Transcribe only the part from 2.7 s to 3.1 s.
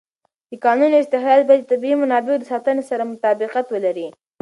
سره